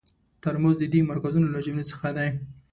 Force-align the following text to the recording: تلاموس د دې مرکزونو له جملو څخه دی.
تلاموس 0.41 0.75
د 0.79 0.83
دې 0.93 0.99
مرکزونو 1.11 1.47
له 1.53 1.59
جملو 1.65 1.89
څخه 1.91 2.07
دی. 2.17 2.29